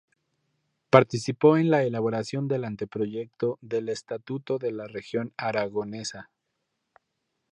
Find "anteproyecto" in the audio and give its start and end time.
2.65-3.59